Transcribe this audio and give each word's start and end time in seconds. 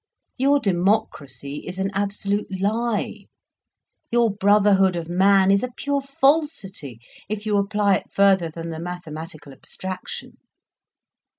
Your 0.35 0.59
democracy 0.59 1.57
is 1.67 1.77
an 1.77 1.91
absolute 1.93 2.47
lie—your 2.59 4.31
brotherhood 4.31 4.95
of 4.95 5.07
man 5.09 5.51
is 5.51 5.61
a 5.61 5.69
pure 5.77 6.01
falsity, 6.01 6.99
if 7.29 7.45
you 7.45 7.55
apply 7.59 7.97
it 7.97 8.11
further 8.11 8.49
than 8.49 8.71
the 8.71 8.79
mathematical 8.79 9.53
abstraction. 9.53 10.37